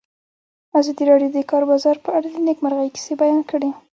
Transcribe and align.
ازادي 0.79 1.03
راډیو 1.11 1.29
د 1.33 1.35
د 1.41 1.45
کار 1.51 1.63
بازار 1.71 1.97
په 2.05 2.09
اړه 2.17 2.27
د 2.31 2.37
نېکمرغۍ 2.47 2.89
کیسې 2.95 3.13
بیان 3.21 3.41
کړې. 3.51 3.69